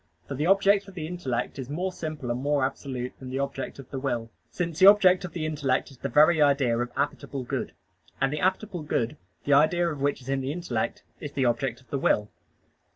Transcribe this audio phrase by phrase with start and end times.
[0.27, 3.77] For the object of the intellect is more simple and more absolute than the object
[3.77, 7.47] of the will; since the object of the intellect is the very idea of appetible
[7.47, 7.73] good;
[8.19, 11.81] and the appetible good, the idea of which is in the intellect, is the object
[11.81, 12.31] of the will.